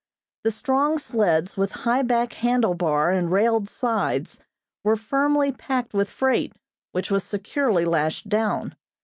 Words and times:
The 0.43 0.49
strong 0.49 0.97
sleds 0.97 1.57
with 1.57 1.73
high 1.85 2.01
back 2.01 2.33
handle 2.33 2.73
bar 2.73 3.11
and 3.11 3.31
railed 3.31 3.69
sides 3.69 4.39
were 4.83 4.95
firmly 4.95 5.51
packed 5.51 5.93
with 5.93 6.09
freight, 6.09 6.53
which 6.91 7.11
was 7.11 7.23
securely 7.23 7.85
lashed 7.85 8.27
down. 8.27 8.75